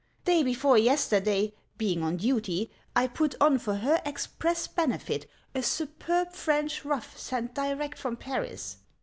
Day 0.25 0.41
before 0.41 0.79
yesterday, 0.79 1.53
being 1.77 2.01
on 2.01 2.17
duty, 2.17 2.71
I 2.95 3.05
put 3.07 3.35
on 3.39 3.59
for 3.59 3.75
her 3.75 4.01
express 4.03 4.65
benefit 4.65 5.29
a 5.53 5.61
superb 5.61 6.33
French 6.33 6.83
ruff 6.83 7.19
sent 7.19 7.53
direct 7.53 7.99
from 7.99 8.17
Paris. 8.17 8.77